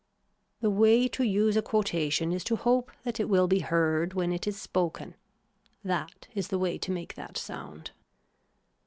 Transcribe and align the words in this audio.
The 0.61 0.71
way 0.71 1.07
to 1.09 1.23
use 1.23 1.55
a 1.55 1.61
quotation 1.61 2.31
is 2.31 2.43
to 2.45 2.55
hope 2.55 2.91
that 3.03 3.19
it 3.19 3.29
will 3.29 3.45
be 3.47 3.59
heard 3.59 4.15
when 4.15 4.33
it 4.33 4.47
is 4.47 4.59
spoken. 4.59 5.13
That 5.83 6.27
is 6.33 6.47
the 6.47 6.57
way 6.57 6.79
to 6.79 6.91
make 6.91 7.13
that 7.13 7.37
sound. 7.37 7.91